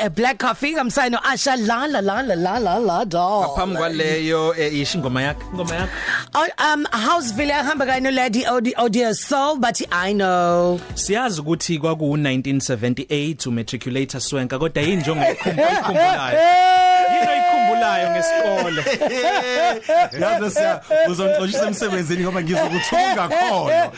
a 0.00 0.10
black 0.10 0.38
coffee 0.38 0.74
ngamsayino 0.74 1.18
Asha 1.22 1.56
la 1.66 1.86
la 1.86 2.00
la 2.00 2.20
la 2.22 2.34
la 2.34 2.58
la 2.58 2.78
la 2.78 3.04
dog 3.04 3.44
ngaphambi 3.44 3.76
kwaleyo 3.76 4.54
eh, 4.58 4.74
isho 4.74 4.98
ingoma 4.98 5.22
yakhe. 5.22 5.42
Ingoma 5.52 5.74
yakhe. 5.74 5.90
Oh, 6.34 6.46
um 6.74 6.84
Houseville 6.92 7.52
ahamba 7.52 7.86
kayi 7.86 8.02
no 8.02 8.10
Lady 8.10 8.46
Odi 8.46 8.72
Odia 8.74 9.14
Soul 9.14 9.58
but 9.58 9.80
I 9.92 10.12
know. 10.12 10.80
Siyazi 10.94 11.40
ukuthi 11.40 11.78
kwaku 11.78 12.16
1978 12.16 13.48
umatriculator 13.48 14.20
Swenka 14.20 14.58
kodwa 14.58 14.82
yini 14.82 14.96
nje 14.96 15.10
ongayikhumbulayo 17.86 18.06
yini 18.06 18.10
oyikhumbulayo 18.10 18.10
ngesikole. 18.10 18.82
Yazi 20.22 20.50
siya 20.54 20.80
uzongixoshisa 21.08 21.66
emsebenzini 21.66 22.22
ngoba 22.24 22.42
ngizokuthunga 22.42 23.28
khona 23.28 23.90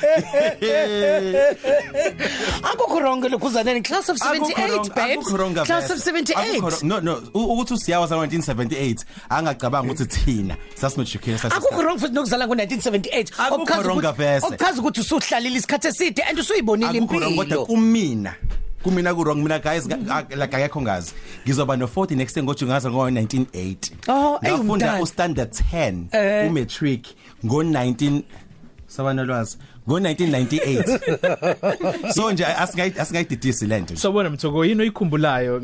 Akukho 2.72 3.00
wrong 3.00 3.20
lokhuzaneni 3.24 3.82
class 3.84 4.08
of 4.08 4.16
Akukho 4.20 4.46
78 4.46 4.68
wrong- 4.68 4.94
babes. 4.94 5.16
akukho 5.26 5.36
wrong 5.38 5.54
class 5.54 5.90
of 5.90 5.98
vese. 5.98 6.32
Akukho 6.34 6.70
78 6.70 6.70
wrong- 6.70 6.82
no 6.88 7.00
no 7.00 7.22
u- 7.34 7.52
ukuthi 7.52 7.74
usiyawa 7.74 8.08
sa 8.08 8.14
1978 8.16 9.04
angacabanga 9.30 9.92
ukuthi 9.92 10.06
thina 10.06 10.56
sasimatriculator 10.74 11.52
Akukho 11.52 11.82
wrong 11.82 11.98
futhi 11.98 12.14
nokuzala 12.14 12.46
ngo1978 12.46 13.32
Akukho 13.38 13.82
wrong 13.82 14.02
vese. 14.16 14.46
okuchaza 14.46 14.80
ukuthi 14.80 15.00
usuhlalile 15.00 15.56
isikhathi 15.58 15.88
eside 15.88 16.22
and 16.28 16.38
usuyibonile 16.38 16.98
akukho 16.98 17.18
wrong 17.18 17.36
kodwa 17.36 17.42
impilo. 17.44 17.66
kumina. 17.66 18.34
Kumina 18.82 19.14
ku 19.14 19.22
wrong 19.24 19.42
mina 19.42 19.58
guys 19.58 19.88
ga- 19.88 19.96
ga- 19.96 20.36
like 20.36 20.56
akekho 20.56 20.82
ngazi 20.82 21.12
ngizoba 21.46 21.76
no 21.76 21.86
40 21.86 22.16
next 22.16 22.36
year 22.36 22.44
ngoJune 22.44 22.70
ngaza 22.72 22.90
ngo 22.90 23.10
1980 23.10 23.76
Oh, 24.08 24.38
eyi, 24.42 24.52
ngafunda 24.52 24.72
umdala. 24.72 25.02
u 25.02 25.06
standard 25.06 25.50
10 25.72 26.04
Eh. 26.12 26.50
u 26.50 26.52
matric 26.52 27.06
ngo 27.46 27.62
19 27.62 28.22
sabana 28.86 29.24
lwazi 29.24 29.56
ngo 29.88 29.98
1998 30.00 32.12
so 32.14 32.32
nje 32.32 32.44
asingayi 32.46 32.92
asingayididisi 32.98 33.66
lento 33.66 33.96
so 33.96 34.12
bona 34.12 34.30
mthoko 34.30 34.64
yini 34.64 34.80
oyikhumbulayo 34.82 35.60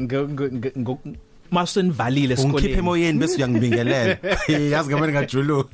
masenivalile 1.51 2.34
ungikhiphe 2.34 2.57
esikoleni 2.57 2.79
emoyeni 2.79 3.19
bese 3.19 3.37
uyangibingelela. 3.37 4.16
Yazi 4.73 4.88
ngamani 4.91 5.13
ngajuluka 5.13 5.71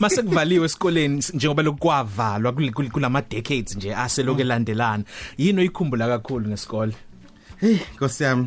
mase 0.00 0.22
kuvaliwe 0.22 0.64
esikoleni 0.64 1.22
njengoba 1.34 1.62
lokwavalwa 1.62 2.52
kul- 2.52 2.70
kul- 2.72 2.90
kulama 2.90 3.22
decades 3.22 3.76
nje 3.76 3.94
aseloke 3.94 4.44
landelana 4.44 5.04
yini 5.38 5.60
oyikhumbula 5.60 6.06
kakhulu 6.08 6.48
ngesikole? 6.48 6.92
Hey 7.60 7.76
Nkosi 7.94 8.22
yami. 8.24 8.46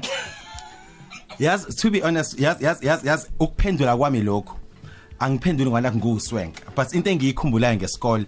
Yazi 1.39 1.75
to 1.75 1.89
be 1.89 1.99
honest 2.02 2.39
yazi 2.39 2.66
yazi 2.66 3.08
yazi 3.08 3.27
ukuphendula 3.39 3.97
kwami 3.97 4.21
lokho 4.21 4.58
angiphenduli 5.19 5.69
ngwana 5.69 5.91
nguswenka 5.91 6.61
but 6.75 6.93
into 6.93 7.09
engiyikhumbulayo 7.09 7.75
ngesikole 7.75 8.25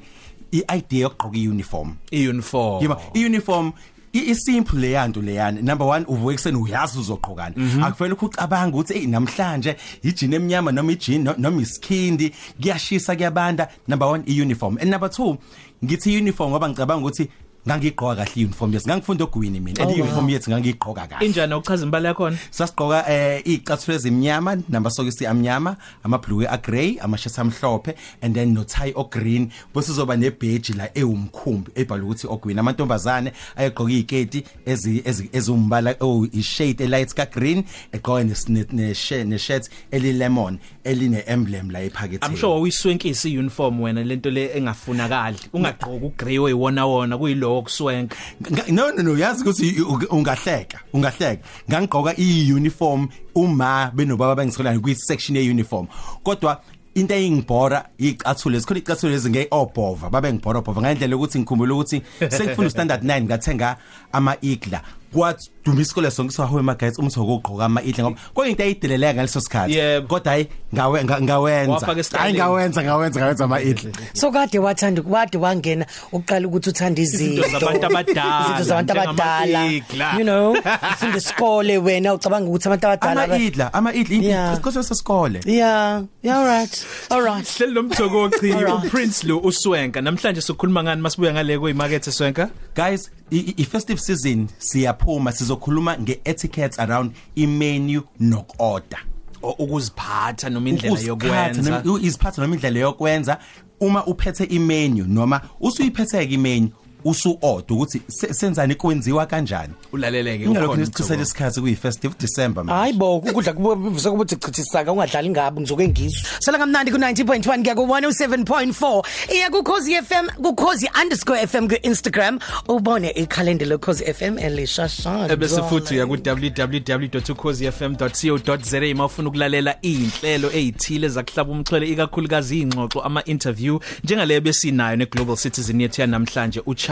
iidea 0.53 0.99
yokugqoka 0.99 1.37
iuniform. 1.37 1.95
Iuniform. 2.11 2.81
Yima 2.81 2.97
iuniform 3.13 3.71
isimple 4.13 4.79
leyanto 4.79 5.21
leyana 5.21 5.61
number 5.61 5.87
1 5.87 6.03
uvuke 6.07 6.33
ekseni 6.33 6.57
uyazi 6.57 6.99
uzogqokana 6.99 7.55
akufanele 7.85 8.13
ukucabanga 8.13 8.77
ukuthi 8.77 8.93
hey 8.93 9.07
namhlanje 9.07 9.75
ijini 10.03 10.35
eminyama 10.35 10.71
noma 10.71 10.91
ijini 10.91 11.23
no- 11.23 11.35
noma 11.37 11.61
isikhindi 11.61 12.33
kuyashisa 12.61 13.15
kuyabanda. 13.15 13.67
Number 13.87 14.07
1 14.07 14.23
iuniform. 14.25 14.77
And 14.81 14.89
number 14.91 15.09
2 15.09 15.37
ngithi 15.85 16.17
uniform 16.17 16.49
ngoba 16.51 16.69
ngicabanga 16.69 17.01
ukuthi 17.05 17.29
ngangigqoka 17.67 18.15
kahle 18.15 18.41
iuniform 18.41 18.73
yethu 18.73 18.87
ngangifunda 18.87 19.23
ogwini 19.23 19.59
mina? 19.59 19.83
And 19.83 19.91
iuniform 19.91 20.29
yethu 20.29 20.51
ngangigqoka 20.51 21.07
kahle. 21.07 21.25
Injani 21.25 21.53
ukuchaza 21.53 21.85
imbali 21.85 22.05
yakho 22.05 22.31
sasigqoka 22.49 23.05
eh 23.09 23.41
icathulo 23.45 23.95
ezimnyama 23.97 24.57
namasokisi 24.69 25.27
amnyama 25.27 25.75
amabhluke 26.03 26.47
agrey 26.47 26.99
amashirts 27.01 27.39
amhlophe 27.39 27.95
and 28.21 28.35
then 28.35 28.53
no 28.53 28.63
tie 28.63 28.93
o 28.95 29.03
green 29.03 29.51
bese 29.75 29.91
uzoba 29.91 30.17
ne 30.17 30.29
badge 30.29 30.73
la 30.77 30.89
ewumkhumbi 30.93 31.71
ebhalwe 31.75 32.05
ukuthi 32.05 32.27
ogwini. 32.27 32.59
Amantombazane 32.59 33.31
ayegqoka 33.55 33.91
iziketi 33.91 34.43
ezi 34.65 35.03
ezumbala 35.33 35.95
oh 35.99 36.27
ishade 36.31 36.87
light 36.87 37.13
ka 37.13 37.25
green 37.25 37.63
egqoka 37.93 38.23
ne 38.23 38.65
ne 38.71 38.93
shirt 38.93 39.69
eli 39.91 40.13
lemon 40.13 40.59
eline 40.83 41.23
emblem 41.27 41.69
la 41.69 41.79
ephaketheni. 41.83 42.25
I'm 42.25 42.35
sure 42.35 42.59
uyiswenkisi 42.59 43.33
iuniform 43.33 43.81
wena 43.81 44.03
lento 44.03 44.29
le 44.29 44.57
engafunakali. 44.57 45.37
Ungagqoka 45.53 46.05
ugrey 46.05 46.39
oyiwona 46.39 46.85
wona 46.85 47.17
kuyilo 47.17 47.50
kuswenka 47.61 48.15
Nga- 48.41 48.71
no 48.71 48.91
no 48.91 49.03
no 49.03 49.17
yazi 49.17 49.41
ukuthi 49.41 49.81
ungahleka 50.09 50.79
ungahleka. 50.93 51.43
Ngangigqoka 51.69 52.15
i-uniform 52.17 53.07
uma 53.35 53.91
benobaba 53.95 54.35
bengisikolani 54.35 54.79
kwi 54.79 54.95
section 54.95 55.35
ye 55.35 55.49
uniform 55.49 55.87
kodwa 56.23 56.61
into 56.95 57.13
eyingibhora 57.13 57.85
icathulo 57.97 58.55
lesikhona 58.55 58.79
icathulo 58.79 59.13
lezi 59.13 59.29
ngeke 59.29 59.47
obhova 59.51 60.09
babe 60.09 60.33
ngibhora 60.33 60.59
obhova 60.59 60.81
ngendlela 60.81 61.15
ukuthi 61.15 61.39
ngikhumbula 61.39 61.73
ukuthi 61.73 62.01
sengifuna 62.29 62.69
standard 62.69 63.03
9 63.03 63.23
ngathenga 63.23 63.77
ama 64.11 64.35
igla 64.41 64.81
kwathi 65.13 65.49
duma 65.65 65.81
isikole 65.81 66.11
sonke 66.11 66.33
sahowe 66.33 66.61
magates 66.61 66.99
umthoko 66.99 67.33
ogqoka 67.35 67.65
ama 67.65 67.81
igla 67.83 68.03
ngoba 68.03 68.19
kuyinto 68.33 68.63
eyideleleka 68.63 69.13
ngaleso 69.13 69.41
sikhathi. 69.41 69.73
Yebo. 69.73 70.07
kodwa 70.07 70.31
hayi 70.31 70.47
ngawe 70.75 71.03
nga- 71.03 71.21
ngawenza. 71.21 71.71
Wafaka 71.73 71.99
esitayeleni. 71.99 72.39
hayi 72.39 72.49
ngawenza 72.49 72.83
ngawenza 72.83 73.19
ngawenza 73.19 73.43
ama 73.43 73.61
igla 73.61 73.91
so 74.13 74.31
kade 74.31 74.59
wathanda 74.59 75.01
wade 75.09 75.37
wangena 75.37 75.85
uqala 76.11 76.47
ukuthi 76.47 76.69
uthanda 76.69 77.01
izinto. 77.01 77.41
Izinto 77.45 77.59
zabantu 77.59 77.85
abadala, 77.85 78.45
izinto 78.45 78.63
zabantu 78.63 78.91
abadala. 78.91 79.65
njengama-igla. 79.65 80.17
you 80.17 80.23
know 80.23 80.51
ufunda 80.93 81.17
isikole 81.17 81.77
wena 81.77 82.13
ucabanga 82.13 82.47
ukuthi 82.49 82.67
abantu 82.67 82.87
abadala 82.87 83.23
ama 83.23 83.37
igla 83.37 83.73
ama 83.73 83.93
igla 83.93 84.17
Yeah. 84.23 84.53
isikole 84.53 84.83
sesikole. 84.83 85.39
Yeah 85.45 86.03
yeah 86.23 86.37
all 86.39 86.45
right 86.45 86.85
all 87.09 87.21
right. 87.23 87.47
Hleli 87.57 87.73
lomthoko 87.73 88.21
ochi 88.23 88.53
Alright. 88.53 88.85
uPrince 88.85 89.27
lo 89.27 89.37
uswenka. 89.39 90.01
Namhlanje 90.01 90.41
sikhuluma 90.41 90.83
ngani 90.83 91.01
masibuya 91.01 91.33
ngale 91.33 91.59
kwemarket 91.59 92.09
swenka? 92.09 92.49
Guys 92.75 93.11
i- 93.31 93.37
i 93.37 93.53
i- 93.57 93.65
festive 93.65 93.99
season 94.01 94.47
siyaphuma 94.57 95.31
sizokhuluma 95.31 95.97
ngeetiquettes 95.97 96.79
around 96.79 97.11
imenu 97.35 98.01
nokorder 98.19 98.99
O- 99.43 99.49
ukuziphatha 99.59 100.49
noma 100.49 100.69
indlela 100.69 100.93
Ukuziphatha 100.93 101.27
yokwenza. 101.47 101.71
noma- 101.81 101.99
iziphatha 102.01 102.41
noma 102.41 102.55
indlela 102.55 102.79
yokwenza. 102.79 103.37
Uma 103.79 104.05
uphethe 104.05 104.43
imenu 104.43 105.05
noma 105.07 105.41
usuyiphethe 105.59 106.25
ke 106.27 106.33
imenu 106.33 106.69
usu 107.03 107.37
order 107.41 107.77
ukuthi 107.77 108.01
se- 108.07 108.33
senzani 108.33 108.75
kwenziwa 108.75 109.25
kanjani? 109.25 109.73
Ulaleleke 109.93 110.43
ingalokho 110.43 110.65
ukhona 110.65 110.79
nisichisela 110.81 111.15
umthoko. 111.15 111.23
isikhathi 111.23 111.61
kuyi 111.61 111.75
festive 111.75 112.15
december 112.19 112.63
man 112.63 112.75
hayi 112.77 112.93
bo 112.93 113.17
ukudla 113.17 113.53
kubuze 113.53 114.09
kubuthi 114.09 114.35
chithisaka 114.35 114.91
ungadlali 114.91 115.29
ngabo 115.29 115.61
ngizoke 115.61 115.87
ngizwe. 115.87 116.21
Sala 116.39 116.57
kamnandi 116.57 116.91
ku 116.91 116.97
90.1 116.97 117.61
kuya 117.61 117.75
ku 117.75 117.81
107.4 117.81 119.03
iya 119.33 119.49
ku 119.49 119.63
Khosi 119.63 119.95
FM 120.01 120.27
ku 120.43 120.53
Khosi_FM 120.55 121.67
ku 121.69 121.75
Instagram 121.87 122.39
ubone 122.67 123.09
ikhalenda 123.11 123.65
lo 123.65 123.77
Khosi 123.77 124.03
FM 124.13 124.37
elishashana 124.39 125.33
ebese 125.33 125.61
futhi 125.63 125.93
uya 125.95 126.05
ku 126.07 126.17
www.ukhozifm.co.za 126.25 128.95
mawufuna 128.95 129.29
ukulalela 129.29 129.75
inhlelo 129.81 130.51
ezithile 130.51 131.07
zakuhlaba 131.09 131.51
umxhwele 131.51 131.87
ikakhulukazi 131.89 132.59
ingxoxo 132.61 133.01
ama 133.01 133.23
interview 133.25 133.79
njengaleyo 134.03 134.41
besinayo 134.41 134.95
ne 134.95 135.05
Global 135.05 135.35
Citizen 135.37 135.81
yethu 135.81 136.01
yanamhlanje 136.01 136.61
uChapedi 136.65 136.90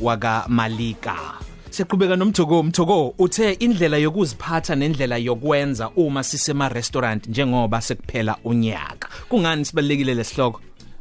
waka 0.00 0.44
Malika 0.48 1.44
Siqhubeka 1.74 2.16
nomthoko 2.16 2.60
umthoko 2.60 3.14
uthe 3.18 3.52
indlela 3.58 3.98
yokuziphatha 3.98 4.76
nendlela 4.76 5.16
yokwenza 5.18 5.90
uma 5.96 6.22
sisema 6.22 6.68
restaurant 6.68 7.26
njengoba 7.26 7.80
sekuphela 7.80 8.36
unyaka. 8.44 9.08
Kungani 9.28 9.64
sibalekile 9.64 10.14
lesihloko? 10.14 10.60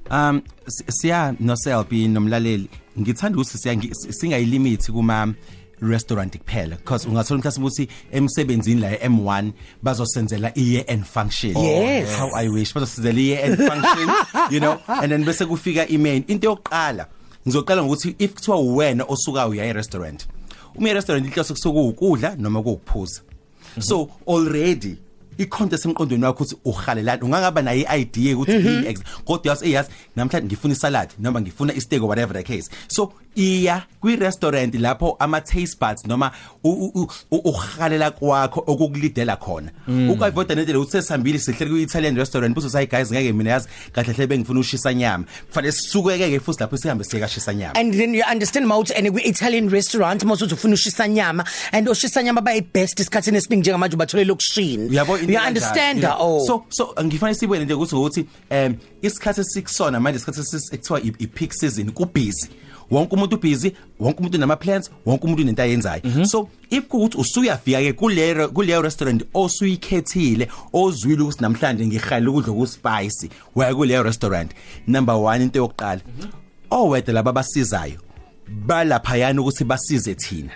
Um 0.09 0.41
si- 0.67 0.83
siya 0.89 1.35
no 1.39 1.55
selby 1.55 2.07
nomlaleli. 2.07 2.69
Ngithanda 2.99 3.37
ukuthi 3.37 3.57
siya 3.57 3.75
singayilimit 4.09 4.91
kuma 4.91 5.33
restaurant 5.79 6.37
kuphela 6.37 6.77
because 6.77 7.05
ungathola 7.07 7.39
mhlawumbe 7.39 7.67
ukuthi 7.67 7.87
emsebenzini 8.11 8.81
la 8.81 8.95
M1 8.95 9.51
bazosenzela 9.83 10.51
iye 10.57 10.85
end 10.87 11.05
function. 11.05 11.55
Yes. 11.55 12.17
how 12.17 12.31
i 12.35 12.49
wish 12.49 12.73
bazosenzela 12.73 13.19
iye 13.19 13.41
end 13.41 13.57
function 13.57 14.09
you 14.49 14.59
know 14.59 14.79
and 14.87 15.11
then 15.11 15.23
bese 15.23 15.45
kufika 15.45 15.87
imain. 15.87 16.23
Into 16.27 16.47
yokuqala 16.47 17.05
ngizoqala 17.47 17.83
ngokuthi 17.83 18.15
if 18.19 18.33
kuthiwa 18.33 18.57
uwena 18.57 19.03
osuka 19.07 19.47
uya 19.47 19.65
e 19.65 19.73
restaurant 19.73 20.27
uma 20.75 20.89
i 20.89 20.93
restaurant 20.93 21.25
inhloso 21.25 21.53
kusuka 21.53 21.79
ukudla 21.79 22.35
noma 22.35 22.59
ukuphuza 22.59 23.21
so 23.79 24.09
already 24.27 24.97
ikhonto 25.37 25.75
esemqondweni 25.75 26.25
wakho 26.25 26.43
ukuthi 26.43 26.55
uhalelani 26.65 27.23
ungangaba 27.23 27.61
nayo 27.61 27.85
iidea 27.97 28.35
ukuthi 28.37 28.51
yini 28.51 28.87
ex 28.87 28.99
kodwa 29.25 29.49
yazi 29.49 29.65
eyazi 29.65 29.89
namhlanje 30.15 30.47
ngifuna 30.47 30.73
isalad 30.73 31.09
noma 31.19 31.41
ngifuna 31.41 31.73
isteak 31.73 32.01
or 32.01 32.09
whatever 32.09 32.33
the 32.33 32.43
case. 32.43 32.69
So 32.87 33.13
iya 33.35 33.83
kwi 34.01 34.15
restaurant 34.15 34.75
lapho 34.75 35.15
ama 35.19 35.41
taste 35.41 35.77
buds 35.79 36.05
noma 36.05 36.31
u- 36.63 36.91
u- 36.95 37.07
u- 37.31 37.41
uhalela 37.49 38.11
kwakho 38.11 38.63
okukulidela 38.67 39.35
khona. 39.37 39.71
Ukavoida 40.11 40.55
nendlela 40.55 40.79
ukuthi 40.79 40.91
sesihambile 40.91 41.39
sihle 41.39 41.65
ku 41.69 41.77
Italian 41.77 42.15
restaurant 42.15 42.55
buzo 42.55 42.69
sayi 42.69 42.87
guys 42.87 43.11
ngeke 43.11 43.33
mina 43.33 43.49
yazi 43.49 43.67
kahle 43.93 44.13
hle 44.13 44.27
bengifuna 44.27 44.59
ushisa 44.59 44.93
nyama. 44.93 45.25
Kufanele 45.49 45.71
sisukeke 45.71 46.29
ke 46.29 46.39
futhi 46.39 46.59
lapho 46.59 46.77
sihambe 46.77 47.03
siyeka 47.03 47.27
shisa 47.27 47.53
nyama. 47.53 47.73
And 47.75 47.93
then 47.93 48.13
you 48.13 48.23
understand 48.31 48.65
mawuthi 48.67 48.93
and 48.97 49.11
kwi 49.11 49.21
Italian 49.23 49.69
restaurant 49.69 50.23
mawuthi 50.23 50.53
ufuna 50.53 50.73
ushisa 50.73 51.07
nyama 51.07 51.43
and 51.71 51.87
ushisa 51.87 52.23
nyama 52.23 52.41
bayi 52.41 52.61
best 52.73 52.99
isikhathini 52.99 53.37
esiningi 53.37 53.61
njengamanje 53.61 53.95
ubatholela 53.95 54.27
lokushini 54.27 54.89
uyabo 54.89 55.17
into 55.17 55.31
you 55.33 55.39
kanjalo, 55.39 55.47
understand? 55.47 55.99
You 56.03 56.09
know. 56.09 56.17
oh. 56.19 56.45
So 56.47 56.65
so 56.69 56.93
ngifanele 57.03 57.35
sibone 57.39 57.65
nje 57.65 57.73
ukuthi 57.73 57.95
ukuthi 57.95 58.25
um 58.51 58.75
isikhathi 59.01 59.41
esikusona 59.41 59.99
manje 59.99 60.17
isikhathi 60.17 60.39
esi- 60.41 60.73
ekuthiwa 60.75 61.01
i- 61.01 61.15
i 61.19 61.27
peak 61.27 61.53
season 61.53 61.91
ku 61.91 62.05
busy 62.05 62.47
wonke 62.91 63.15
umuntu 63.15 63.37
busy 63.37 63.71
wonke 63.99 64.19
umuntu 64.19 64.37
nama 64.37 64.55
plans 64.55 64.91
wonke 65.05 65.25
umuntu 65.25 65.41
unento 65.41 65.61
ayenzayo. 65.61 66.25
So 66.25 66.49
if 66.69 66.87
kuthi 66.87 67.17
usuyafika 67.17 67.81
ke 67.81 67.93
kule 67.93 68.47
kule 68.47 68.81
restaurant 68.81 69.23
osuyikhethile 69.33 70.47
ozwile 70.73 71.21
ukuthi 71.21 71.41
namhlanje 71.41 71.87
ngihala 71.87 72.29
ukudla 72.29 72.53
ku 72.53 72.67
spicy 72.67 73.29
waya 73.55 73.75
kule 73.75 74.03
restaurant. 74.03 74.51
Number 74.87 75.15
1 75.15 75.41
into 75.41 75.59
yokuqala 75.59 76.01
owede 76.71 77.11
laba 77.11 77.31
basizayo 77.31 77.99
balapha 78.65 79.17
yana 79.17 79.41
ukuthi 79.41 79.63
basize 79.63 80.15
thina. 80.15 80.51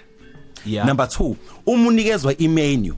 Yeah. 0.66 0.86
number 0.86 1.06
2 1.06 1.36
uma 1.66 1.88
unikezwa 1.88 2.38
imenu. 2.38 2.96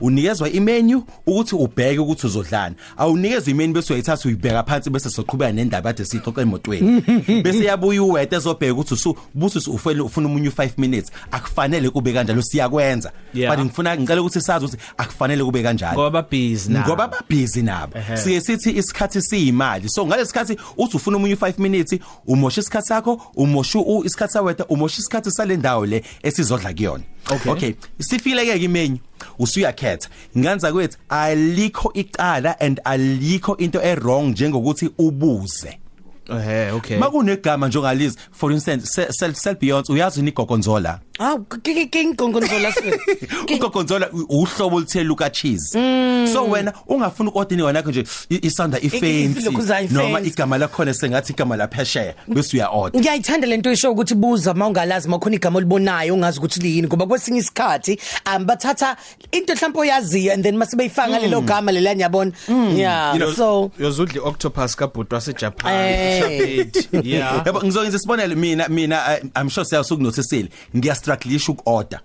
Unikezwa 0.00 0.50
imenu 0.50 1.04
ukuthi 1.26 1.54
ubheke 1.54 1.98
ukuthi 1.98 2.26
uzodlana 2.26 2.74
awunikezwe 2.96 3.50
imenu 3.50 3.72
bese 3.74 3.92
uyayithatha 3.92 4.28
uyibheka 4.28 4.62
phansi 4.62 4.90
bese 4.90 5.10
soqhubeka 5.10 5.52
nendaba 5.52 5.90
ade 5.90 6.04
sixoxa 6.04 6.42
emotweni. 6.42 7.00
Bese 7.44 7.64
yabuya 7.64 8.02
uwete 8.02 8.36
ezobheka 8.36 8.72
ukuthi 8.72 8.94
usu 8.94 9.16
buthi 9.34 9.70
ufuna 9.70 10.04
ufuna 10.04 10.26
umunye 10.28 10.48
5 10.48 10.70
minutes 10.78 11.10
akufanele 11.30 11.90
kube 11.90 12.12
kanjalo 12.12 12.42
siyakwenza. 12.42 13.12
Yeah. 13.34 13.56
but 13.56 13.64
ngifuna 13.64 13.96
ngicela 13.96 14.20
ukuthi 14.20 14.40
sazi 14.40 14.64
ukuthi 14.64 14.82
akufanele 14.96 15.44
kube 15.44 15.62
kanjalo. 15.62 15.92
Ngoba 15.94 16.10
ba 16.10 16.28
busy 16.30 16.72
na 16.72 16.80
ngoba 16.86 17.08
babhizi 17.08 17.62
nabo. 17.62 17.98
Ehhe. 17.98 18.16
siye 18.16 18.40
sithi 18.40 18.70
isikhathi 18.70 19.22
siyimali. 19.22 19.88
So 19.88 20.06
ngalesikhathi 20.06 20.56
uthi 20.76 20.96
ufuna 20.96 21.16
umunye 21.16 21.34
5 21.34 21.58
minutes 21.58 21.98
umosha 22.26 22.60
isikhathi 22.60 22.86
sakho 22.88 23.20
umosha 23.36 23.78
u- 23.78 24.04
isikhathi 24.04 24.32
sawetha 24.32 24.66
umosha 24.66 24.98
isikhathi 25.00 25.30
sale 25.30 25.56
ndawo 25.56 25.86
le 25.86 26.04
esizodla 26.22 26.72
kuyona. 26.74 27.04
Okay. 27.30 27.52
okay. 27.52 27.74
Sifileke 27.98 28.58
ke 28.58 28.64
imenu 28.64 28.98
usuyakhetha. 29.38 30.08
Nganza 30.38 30.72
kwethu 30.72 30.98
alikho 31.08 31.92
icala 31.94 32.60
and 32.60 32.80
alikho 32.84 33.56
into 33.56 33.82
errong 33.82 34.30
njengokuthi 34.30 34.90
ubuze. 34.98 35.78
Eh 36.28 36.74
okay. 36.76 36.98
Makunegama 36.98 37.68
njengalizi 37.68 38.18
for 38.32 38.52
instance 38.52 38.86
Se- 38.86 39.12
self 39.12 39.36
self 39.36 39.58
beyond 39.60 39.86
uyazi 39.90 40.22
nigogonzola 40.22 41.00
Aw 41.20 41.38
king 41.90 42.14
gongonzola 42.16 42.72
siwe. 42.72 43.00
ugogonzola 43.56 44.08
u- 44.12 44.26
uhlobo 44.42 44.76
oluthile 44.76 45.04
luka 45.04 45.30
cheese. 45.30 45.72
So 46.32 46.44
wena 46.44 46.72
ungafuna 46.88 47.30
ukodini 47.30 47.62
wena 47.62 47.80
nje 47.80 48.04
i- 48.30 48.38
isanda 48.46 48.78
ifancy. 48.80 49.40
Ilokhuzana 49.40 49.80
i- 49.80 49.88
noma 49.92 50.10
fancy. 50.18 50.28
igama 50.30 50.58
lakho 50.58 50.92
sengathi 50.94 51.32
igama 51.32 51.56
laphesheya 51.56 52.14
bese 52.28 52.56
uya 52.56 52.68
order 52.70 53.00
Ngiyayithanda 53.00 53.46
lento 53.46 53.72
isho 53.72 53.92
ukuthi 53.92 54.14
buza 54.14 54.54
mawungalazi 54.54 55.08
makhona 55.08 55.36
igama 55.36 55.56
olibonayo 55.58 56.14
ungazi 56.14 56.38
ukuthi 56.38 56.60
liyini 56.60 56.86
ngoba 56.86 57.06
kwesinye 57.06 57.38
isikhathi 57.40 57.98
um 58.36 58.44
bathatha 58.46 58.96
into 59.32 59.54
mhlawumbe 59.54 59.78
oyaziyo 59.80 60.32
and 60.32 60.42
then 60.44 60.56
mase 60.56 60.76
beyifanga 60.76 61.18
lelo 61.18 61.40
gama 61.40 61.72
lelani 61.72 62.02
yabona. 62.02 62.32
Yeah 62.76 63.14
You 63.14 63.18
know, 63.20 63.32
so 63.34 63.70
yozudla 63.78 64.22
octopus 64.22 64.76
kabhuti 64.76 65.14
wasejapan. 65.14 65.72
Eh. 66.18 66.66
Chapedi. 66.72 67.10
yeah 67.10 67.42
yabo 67.46 67.62
ngizokwenza 67.62 67.96
isibonelo 67.96 68.36
mina 68.36 68.68
mina 68.68 68.96
uh, 69.22 69.40
i'm 69.42 69.50
sure 69.50 69.64
siyasokunothesile 69.66 70.48
ngiyastruggleisha 70.76 71.52
ukorder 71.52 72.00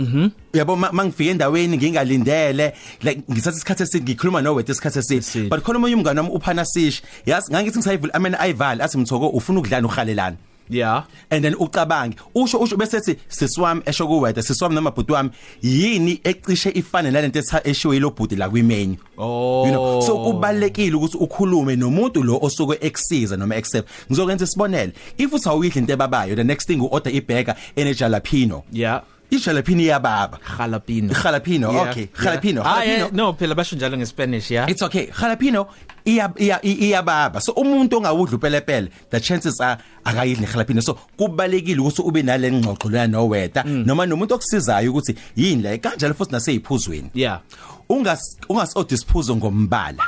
Mhm. 0.00 0.28
Yabo 0.54 0.76
ma- 0.76 0.92
mangifika 0.92 1.30
endaweni 1.30 1.76
ngingalindele 1.76 2.72
like 3.02 3.20
ngithatha 3.32 3.56
isikhathi 3.56 3.82
eside 3.82 4.04
ngikhuluma 4.04 4.42
no 4.42 4.54
wethu 4.54 4.72
isikhathi 4.72 4.98
eside 4.98 5.18
Eside. 5.18 5.48
but 5.48 5.60
khona 5.62 5.78
umunye 5.78 5.94
umngane 5.94 6.20
wami 6.20 6.32
uphana 6.32 6.64
sish 6.64 7.02
yazi 7.26 7.52
ngangithi 7.52 7.78
ngisayivula 7.78 8.14
amena 8.14 8.40
ayivali 8.40 8.82
athi 8.82 8.98
mthoko 8.98 9.28
ufuna 9.28 9.58
ukudlana 9.58 9.86
uhalelana 9.88 10.36
yeah. 10.70 11.04
And 11.30 11.44
then 11.44 11.54
ucabange. 11.54 12.16
Usho 12.34 12.58
usho 12.58 12.76
bese 12.76 12.96
ethi 12.96 13.16
sisiwami 13.28 13.82
esho 13.86 14.06
kuwethe 14.06 14.42
sisiwami 14.42 14.74
noma 14.74 14.90
bhuti 14.90 15.12
wami 15.12 15.30
yini 15.62 16.20
ecishe 16.24 16.70
ifane 16.70 17.10
nalento 17.10 17.38
etha 17.38 17.60
eshiwe 17.64 17.94
yilo 17.94 18.10
bhuti 18.10 18.36
la 18.36 18.48
kwimenu? 18.48 18.96
Oh. 19.18 19.66
you 19.66 19.72
know 19.72 20.00
so 20.00 20.18
kubalekile 20.24 20.96
ukuthi 20.96 21.16
ukhulume 21.16 21.76
nomuntu 21.76 22.22
lo 22.22 22.38
osuke 22.42 22.78
eksiza 22.80 23.36
noma 23.36 23.56
accept 23.56 23.88
ngizokwenza 24.10 24.44
isibonelo. 24.44 24.92
If 25.18 25.32
uthi 25.32 25.48
awuyidla 25.48 25.80
into 25.80 25.92
ebabayo 25.92 26.36
the 26.36 26.44
next 26.44 26.66
thing 26.66 26.80
uorder 26.80 27.14
iburger 27.14 27.56
ene 27.76 27.94
jalapeno 27.94 28.62
yeah. 28.72 29.02
Ijalapeno 29.30 29.80
iyababa 29.80 30.38
jalapeno. 30.58 31.14
Jalapeno, 31.14 31.72
Yeah, 31.72 31.90
okay. 31.90 32.02
yeah. 32.02 32.24
Jalapeno, 32.24 32.62
ah 32.64 32.82
yeah, 32.84 32.98
jalapeno. 32.98 33.16
no 33.16 33.32
phela 33.32 33.54
basho 33.54 33.76
njalo 33.76 33.96
ngeSpanish 33.96 34.50
yeah. 34.50 34.70
It's 34.70 34.82
okay. 34.82 35.06
Jalapeno 35.20 35.66
iya 36.04 36.32
iya 36.38 36.58
iyababa. 36.62 37.40
So 37.40 37.52
umuntu 37.52 37.96
ongawudla 37.96 38.36
upelepele 38.36 38.88
the 39.10 39.20
chances 39.20 39.60
are 39.60 39.78
akayidli 40.04 40.46
jalapeno. 40.46 40.82
So 40.82 40.94
kubalekile 41.16 41.80
ukuthi 41.80 42.02
ube 42.02 42.22
nale 42.22 42.52
ngxoxo 42.52 42.90
lana 42.90 43.06
noweta 43.06 43.64
noma 43.64 44.06
nomuntu 44.06 44.34
okusizayo 44.34 44.90
ukuthi 44.90 45.14
yini 45.36 45.62
la 45.62 45.78
kanjalo 45.78 46.14
futhi 46.14 46.32
naseyiphuzweni. 46.32 47.10
Yeah. 47.14 47.40
Ungas 47.88 48.20
ungasodi 48.48 48.94
isiphuzo 48.94 49.36
ngombala. 49.36 50.02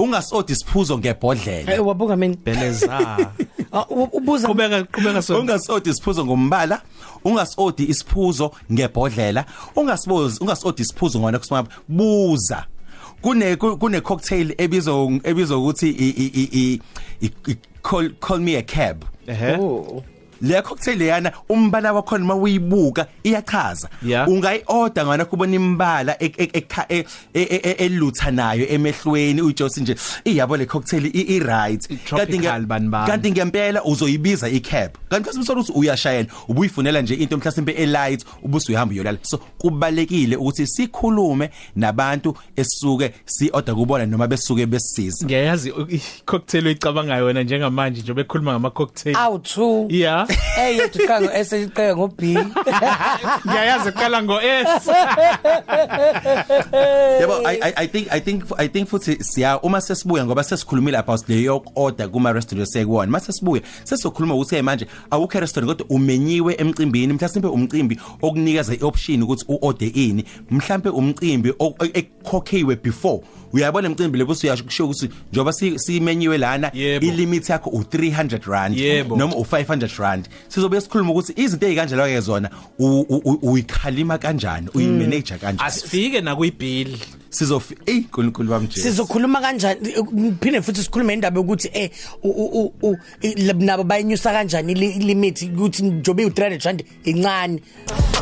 Ungasodi 0.00 0.52
isiphuzo 0.52 0.98
ngebhodlela. 0.98 1.74
Eh 1.74 1.86
wabuka 1.86 2.16
mina. 2.16 2.36
Beleza. 2.44 3.16
Ah, 3.72 3.84
ubuza 3.88 4.48
qhubeka 4.48 4.82
qhubeka 4.84 5.22
so 5.22 5.40
ungasodi 5.40 5.90
isiphuzo 5.90 6.24
ngombala 6.26 6.82
ungasodi 7.24 7.84
isiphuzo 7.84 8.50
ngebhodlela. 8.72 9.44
Ungasibozi 9.76 10.38
ungasodi 10.40 10.82
isiphuzo 10.82 11.20
ngona 11.20 11.38
kusima 11.38 11.64
buza. 11.88 12.66
Kune 13.22 13.56
ku- 13.56 13.76
kune 13.76 14.00
cocktail 14.00 14.54
ebizwa 14.58 15.20
ebizwa 15.24 15.58
ukuthi 15.58 15.88
i- 15.90 16.80
call 17.82 18.10
call 18.20 18.40
me 18.40 18.56
a 18.56 18.62
cab. 18.62 19.04
Ehe. 19.26 19.54
Oh. 19.56 20.02
Le 20.42 20.62
cocktail 20.62 21.02
yana 21.02 21.32
umbala 21.48 21.92
wakho 21.92 22.18
noma 22.18 22.34
uyibuka 22.34 23.06
iyachaza. 23.24 23.88
Yeah. 24.02 24.28
ungayi 24.28 24.62
order 24.66 25.06
ngana 25.06 25.24
kubona 25.24 25.54
imbala 25.56 26.16
e- 26.22 26.32
e- 26.38 26.50
ekha- 26.60 26.86
e- 26.88 27.04
e- 27.34 27.60
e- 27.62 27.84
eluthanayo 27.84 28.66
emehlweni 28.68 29.42
uJosi 29.42 29.80
nje 29.80 29.96
iyabo 30.24 30.56
le 30.56 30.66
cocktail 30.66 31.06
i 31.06 31.20
i 31.36 31.38
right 31.38 31.90
I-tropical 31.90 32.66
bani 32.66 32.88
bani. 32.88 33.06
kanti 33.06 33.30
ngempela 33.32 33.84
uzoyibiza 33.84 34.48
icab. 34.48 34.90
Kanti 35.10 35.26
kasi 35.28 35.38
msolo 35.38 35.60
ukuthi 35.60 35.78
uyashayela 35.78 36.28
ubuyifunela 36.48 37.02
nje 37.02 37.14
into 37.14 37.36
mhlasimbe 37.36 37.72
elight 37.72 38.24
ubusu 38.42 38.72
uyahamba 38.72 38.92
uyolala. 38.94 39.18
So 39.22 39.38
kubalekile 39.38 40.36
ukuthi 40.36 40.66
sikhulume 40.66 41.50
nabantu 41.76 42.36
esisuke 42.56 43.14
si 43.26 43.50
order 43.52 43.74
kubona 43.74 44.06
noma 44.06 44.26
besuke 44.26 44.66
besisiza. 44.66 45.26
Ngiyayazi 45.26 45.70
u- 45.70 45.86
i- 45.90 46.02
cocktail 46.26 46.66
oyicabangayo 46.66 47.24
wena 47.24 47.42
njengamanje 47.42 48.00
nje 48.02 48.12
bekhuluma 48.14 48.50
ngama 48.52 48.70
cocktail 48.70 49.16
aw 49.16 49.34
2 49.36 49.86
yeah 49.90 50.26
eh 50.58 50.76
yethu 50.78 51.06
qanga 51.08 51.34
esiqeka 51.38 51.96
ngo 51.96 52.08
B 52.08 52.36
ngiyayazi 53.46 53.92
qala 53.92 54.22
ngo 54.22 54.40
S 54.40 54.88
yebo 57.20 57.34
i 57.46 57.54
I- 57.62 57.74
i 57.76 57.86
think 57.86 58.06
i 58.12 58.20
think 58.20 58.44
i 58.58 58.68
think 58.68 58.88
futhi 58.88 59.16
siya 59.24 59.60
uma 59.62 59.80
sesibuya 59.80 60.24
ngoba 60.26 60.42
sesikhulumile 60.44 60.98
about 60.98 61.28
le 61.28 61.42
yok 61.42 61.66
order 61.74 62.08
kuma 62.08 62.32
restaurant 62.32 62.68
sekuwona 62.68 63.10
mase 63.10 63.32
sibuya 63.32 63.62
sesizokhuluma 63.84 64.34
ukuthi 64.34 64.54
hey 64.54 64.62
manje 64.62 64.86
awukho 65.10 65.40
restaurant 65.40 65.70
kodwa 65.78 65.86
umenyiwe 65.96 66.54
emcimbini 66.58 67.12
mhlasimbe 67.12 67.48
umcimbi 67.48 67.98
okunikeza 68.22 68.74
ioption 68.74 69.22
ukuthi 69.22 69.44
uorder 69.48 69.90
ini 69.94 70.24
mhlambe 70.50 70.88
umcimbi 70.90 71.52
o- 71.58 71.74
e- 71.84 71.90
ekhokhiwe 71.98 72.76
before. 72.76 73.20
Uyabona 73.52 73.88
imcimbi 73.88 74.18
lebo 74.18 74.34
siyasho 74.34 74.64
kusho 74.64 74.84
ukuthi 74.84 75.10
njoba 75.32 75.52
si- 75.52 75.78
simenyiwe 75.78 76.38
lana 76.38 76.70
Yebo. 76.74 77.06
ilimit 77.06 77.48
yakho 77.50 77.70
u300 77.70 78.50
rand 78.50 78.78
Yebo. 78.78 79.16
noma 79.16 79.34
u500 79.34 79.98
rand. 80.02 80.19
Sizobe 80.48 80.80
sikhuluma 80.80 81.10
ukuthi 81.10 81.32
izinto 81.36 81.66
ezikanjalo 81.66 82.04
ke 82.06 82.20
zona 82.20 82.50
u- 82.78 83.06
u- 83.08 83.22
u- 83.24 83.38
uyikhalima 83.50 84.18
kanjani? 84.18 84.68
Uyimanage 84.74 85.38
kanjani? 85.38 85.58
Asifike 85.58 86.20
na 86.20 86.36
kuyibill 86.36 86.96
sizofi 87.30 87.76
ey 87.86 87.98
nkulunkulu 88.00 88.52
wami 88.52 88.66
Jesu 88.66 88.80
sizokhuluma 88.82 89.40
kanjani? 89.40 89.80
Phinde 90.40 90.62
futhi 90.62 90.82
sikhulume 90.82 91.14
indaba 91.14 91.40
ukuthi 91.40 91.70
eh 91.72 91.90
u- 92.22 92.28
u- 92.28 92.72
u- 92.82 92.98
i- 93.22 93.52
nabo 93.52 93.84
bayinyusa 93.84 94.32
kanjani 94.32 94.72
ili- 94.72 94.98
limit 94.98 95.42
ukuthi 95.42 95.82
njobe 95.82 96.24
u300 96.26 96.64
rand 96.64 96.84
incane 97.04 97.60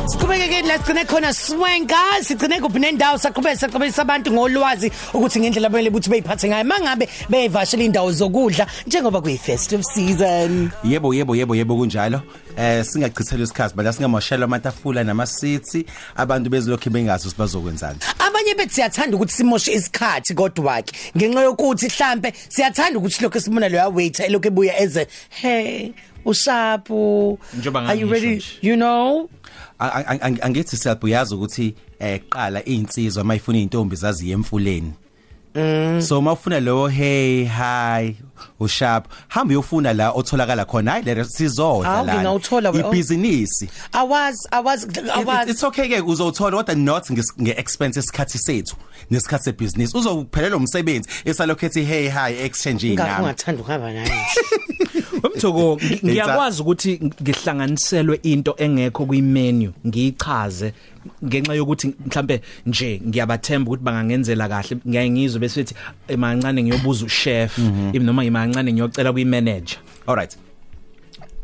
Siqhubeke 0.07 0.61
la 0.67 0.77
sigcine 0.77 1.05
khona 1.05 1.33
swenka 1.33 1.95
sigcine 2.23 2.59
kuphi 2.61 2.79
nendawo? 2.79 3.17
Saqhubeka 3.17 3.57
saqhubeka 3.57 4.01
abantu 4.01 4.31
ngolwazi 4.31 4.91
ukuthi 5.13 5.39
ngendlela 5.39 5.67
abamele 5.67 5.89
ukuthi 5.89 6.09
beyiphathe 6.09 6.47
ngayo. 6.47 6.63
Mangabe 6.63 7.09
beyivashela 7.29 7.83
indawo 7.83 8.11
zokudla 8.11 8.65
njengoba 8.87 9.21
kuyi 9.21 9.37
festive 9.37 9.83
season. 9.83 10.71
Yebo 10.83 11.13
yebo 11.13 11.35
yebo 11.35 11.55
yebo 11.55 11.75
kunjalo. 11.77 12.21
Eh 12.57 12.83
singachithela 12.85 13.43
isikhathi 13.43 13.75
bala 13.75 13.93
singamashela 13.93 14.45
amatafula 14.45 15.03
nama 15.03 15.25
seats 15.25 15.77
abantu 16.15 16.49
bezilokhu 16.49 16.89
bengazi 16.89 17.27
ukuthi 17.27 17.37
bazokwenzani. 17.37 17.99
Abanye 18.49 18.55
bethi 18.55 18.73
siyathanda 18.75 19.15
ukuthi 19.17 19.33
simoshe 19.33 19.71
isikhathi 19.73 20.33
kodwa 20.33 20.81
ke 20.81 20.93
ngenxa 21.17 21.41
yokuthi 21.41 21.85
mhlambe 21.87 22.33
siyathanda 22.49 22.99
ukuthi 22.99 23.23
lokho 23.23 23.39
sibona 23.39 23.69
lo 23.69 23.89
waiter 23.95 24.25
elokho 24.25 24.47
ebuya 24.47 24.79
eze 24.81 25.07
hey 25.29 25.91
ushapu 26.25 27.39
Njengoba 27.57 27.87
are 27.89 27.99
you 27.99 28.07
ngangisho 28.07 28.13
ready 28.13 28.35
nje. 28.35 28.45
you 28.61 28.75
know? 28.75 29.29
A- 29.79 29.85
a- 29.87 30.19
a- 30.21 30.41
angithi 30.41 30.77
self 30.77 31.03
uyazi 31.03 31.35
ukuthi 31.35 31.75
eh 31.99 32.21
qala 32.29 32.63
insizwa 32.65 33.23
mayifuna 33.23 33.57
izintombi 33.57 33.95
zazi 33.95 34.29
yemfuleni 35.55 36.01
so 36.01 36.21
mawufuna 36.21 36.59
lo 36.59 36.87
hey 36.87 37.45
hi 37.45 38.15
usharp. 38.59 39.07
Hamba 39.27 39.51
uyofuna 39.53 39.93
la 39.93 40.11
otholakala 40.11 40.65
khona 40.65 40.91
hayi 40.91 41.03
le 41.03 41.23
sizodla 41.25 41.89
Hawu, 41.89 42.05
la. 42.07 42.13
ngingawuthola 42.13 42.71
we- 42.71 42.83
oh. 42.83 42.87
ibhizinisi. 42.89 43.69
Awazi 43.93 44.47
awazi 44.51 44.87
It- 44.87 45.09
awazi. 45.09 45.51
it's 45.51 45.63
okay 45.63 45.87
ke 45.89 46.01
uzothola 46.01 46.57
kodwa 46.57 46.75
not 46.75 47.09
nges- 47.09 47.33
nge-expense 47.41 47.99
esikhathi 47.99 48.37
sethu 48.37 48.75
nesikhathi 49.11 49.43
sebusiness 49.43 49.95
uzophelelwa 49.95 50.57
umsebenzi 50.57 51.09
esalokhethi 51.25 51.83
hey 51.83 52.09
hi 52.09 52.33
exchange 52.45 52.93
ngakho 52.93 53.07
nami 53.09 53.23
ungathanda 53.23 53.61
ukuhamba 53.61 53.93
naye. 53.93 54.25
Umthoko 55.23 55.75
ngi- 55.81 55.99
ngiyakwazi 56.05 56.61
ukuthi 56.61 56.99
ngihlanganiselwe 57.21 58.19
into 58.23 58.55
engekho 58.57 59.05
kwi-menu 59.05 59.73
ngiyichaze 59.87 60.73
ngenxa 61.25 61.53
yokuthi 61.53 61.93
mhlambe 62.05 62.41
nje 62.65 63.01
ngiyabathemba 63.07 63.67
ukuthi 63.71 63.83
bangangenzela 63.83 64.47
kahle 64.49 64.77
ngiyaye 64.87 65.09
ngizwe 65.09 65.39
bese 65.39 65.61
ethi 65.61 65.75
emancane 66.07 66.63
ngiyobuza 66.63 67.05
uchef 67.05 67.57
noma 67.93 68.23
imancane 68.25 68.73
ngiyocela 68.73 69.11
kwi-manager. 69.13 69.77
Alright 70.07 70.37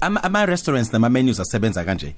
ama 0.02 0.24
ama 0.24 0.46
restaurants 0.46 0.94
nama 0.94 1.10
menus 1.10 1.40
asebenza 1.40 1.84
kanje. 1.84 2.14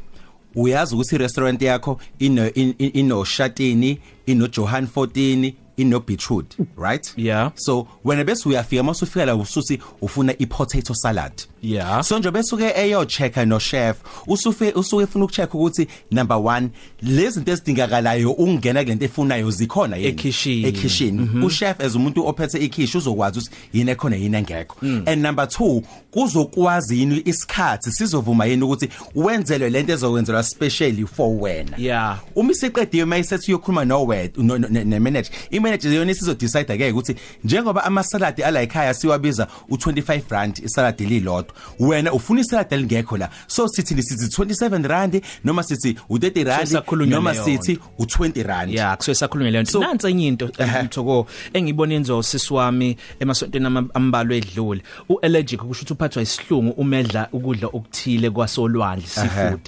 Uyazi 0.55 0.95
ukuthi 0.95 1.15
i-restaurant 1.15 1.61
yakho 1.61 1.99
ino 2.19 2.49
in- 2.53 2.75
in- 2.77 2.91
ino 2.93 3.23
shatini 3.23 3.99
ino 4.25 4.47
Johan 4.47 4.87
14 4.87 5.53
ino 5.77 5.99
beetroot 5.99 6.45
right 6.77 7.13
Yeah. 7.17 7.51
so 7.55 7.87
wena 8.03 8.23
bese 8.23 8.49
uyafika 8.49 8.83
masufika 8.83 9.25
la 9.25 9.35
ususi 9.35 9.79
ufuna 10.01 10.33
i-potato 10.39 10.93
salad 10.95 11.31
Yeah. 11.61 12.01
so 12.03 12.19
nje 12.19 12.31
besuke 12.31 12.73
eyo 12.75 13.05
checka 13.05 13.45
no 13.45 13.59
chef 13.59 13.97
usufe 14.27 14.71
usuke 14.71 15.03
ufuna 15.03 15.25
ukucheck 15.25 15.53
ukuthi 15.55 15.87
number 16.11 16.37
1 16.37 16.67
lezi 17.01 17.29
zinto 17.29 17.51
ezidingakalayo 17.51 18.31
ungena 18.31 18.83
kulento 18.83 19.05
efunayo 19.05 19.51
zikhona 19.51 19.95
yini 19.97 20.07
Ekitchen. 20.09 20.65
ekitchen 20.65 21.43
u 21.43 21.49
chef 21.49 21.81
as 21.81 21.95
umuntu 21.95 22.27
ophethe 22.27 22.57
ikhishi 22.57 22.97
uzokwazi 22.97 23.39
ukuthi 23.39 23.51
yini 23.73 23.91
ekhona 23.91 24.15
yini 24.15 24.37
engekho 24.37 24.75
and 25.05 25.17
number 25.25 25.45
2 25.45 25.81
kuzokwazi 26.11 26.99
yini 26.99 27.21
isikhathi 27.25 27.91
sizovuma 27.91 28.45
yini 28.45 28.63
ukuthi 28.63 28.89
wenzelwe 29.15 29.69
lento 29.69 29.93
ezokwenzelwa 29.93 30.43
specially 30.43 31.05
for 31.05 31.29
wena 31.41 31.77
Yeah. 31.77 32.19
uma 32.35 32.51
isiqediwe 32.51 33.05
mayisethi 33.05 33.51
uyokhuluma 33.51 33.85
no 33.85 34.03
word 34.05 34.37
no- 34.37 34.57
no- 34.57 34.67
ne 34.69 34.99
manager 34.99 35.31
i 35.51 35.59
manager 35.59 35.93
yona 35.93 36.11
isizo 36.11 36.33
decide 36.33 36.77
ke 36.77 36.91
ukuthi 36.91 37.15
njengoba 37.43 37.83
ama 37.83 38.03
salad 38.03 38.41
ala 38.43 38.61
ekhaya 38.61 38.93
siwabiza 38.93 39.47
u25 39.69 40.21
rand 40.29 40.59
isalad 40.65 40.99
lilodwa 41.01 41.46
wena 41.79 42.13
ufuna 42.13 42.41
isalad 42.41 42.73
elingekho 42.73 43.17
la. 43.17 43.29
So 43.47 43.67
sithi 43.67 44.03
sithi 44.03 44.41
27 44.43 44.87
rand 44.87 45.21
noma 45.43 45.63
sithi 45.63 45.97
u30 46.09 46.43
rand 46.43 47.09
noma 47.09 47.33
sithi 47.35 47.79
u20 47.99 48.43
rand. 48.43 48.73
Yeah 48.73 48.97
kusuke 48.97 49.15
sakhulunywa 49.15 49.51
leyo 49.51 49.63
nto. 49.63 49.71
So- 49.71 49.79
Nansi 49.79 50.07
enye 50.07 50.27
into 50.27 50.49
mthoko 50.83 51.27
engibona 51.53 51.93
enzo 51.93 52.23
sisi 52.23 52.53
wami 52.53 52.97
emasontweni 53.19 53.89
ambalwa 53.93 54.35
edlule. 54.35 54.81
U-allergic 55.09 55.59
kusho 55.59 55.81
ukuthi 55.81 55.93
uphathwa 55.93 56.21
isihlungu 56.23 56.71
umedla 56.71 57.27
ukudla 57.31 57.67
okuthile 57.67 58.29
kwasolwandle 58.29 59.07
seafood. 59.07 59.59